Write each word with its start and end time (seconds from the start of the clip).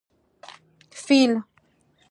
🐘 0.89 1.03
فېل 1.05 1.31